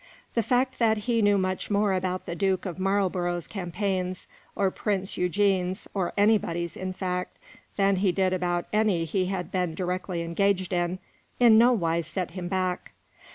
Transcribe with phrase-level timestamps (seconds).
[0.33, 5.15] The fact that he knew much more about the Duke of Marlborough's campaigns, or Prince
[5.15, 7.37] Eugene's, or anybody's, in fact,
[7.77, 10.97] than he did about any he had been directly engaged in,
[11.39, 12.93] in no wise set him back.